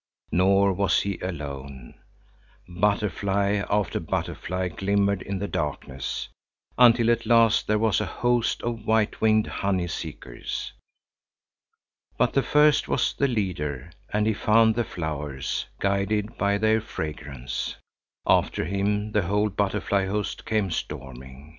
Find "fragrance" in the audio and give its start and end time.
16.81-17.75